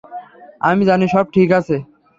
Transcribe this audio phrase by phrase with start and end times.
[0.61, 1.75] আমি জানি, সব ঠিক আছে।